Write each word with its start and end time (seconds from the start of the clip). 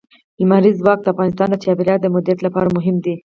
لمریز 0.39 0.75
ځواک 0.81 0.99
د 1.01 1.07
افغانستان 1.13 1.47
د 1.51 1.55
چاپیریال 1.63 1.99
د 2.01 2.07
مدیریت 2.15 2.39
لپاره 2.43 2.73
مهم 2.77 2.95
دي. 3.05 3.15